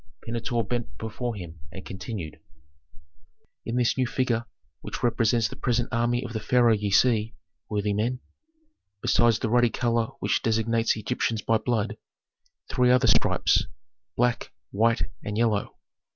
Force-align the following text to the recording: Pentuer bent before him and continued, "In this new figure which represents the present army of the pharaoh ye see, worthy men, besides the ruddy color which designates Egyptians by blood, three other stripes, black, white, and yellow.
Pentuer 0.25 0.63
bent 0.63 0.97
before 0.97 1.35
him 1.35 1.59
and 1.71 1.85
continued, 1.85 2.39
"In 3.67 3.75
this 3.75 3.99
new 3.99 4.07
figure 4.07 4.45
which 4.81 5.03
represents 5.03 5.47
the 5.47 5.55
present 5.55 5.89
army 5.91 6.23
of 6.25 6.33
the 6.33 6.39
pharaoh 6.39 6.73
ye 6.73 6.89
see, 6.89 7.35
worthy 7.69 7.93
men, 7.93 8.19
besides 9.03 9.37
the 9.37 9.49
ruddy 9.51 9.69
color 9.69 10.07
which 10.19 10.41
designates 10.41 10.95
Egyptians 10.97 11.43
by 11.43 11.59
blood, 11.59 11.97
three 12.67 12.89
other 12.89 13.05
stripes, 13.05 13.67
black, 14.17 14.51
white, 14.71 15.03
and 15.23 15.37
yellow. 15.37 15.75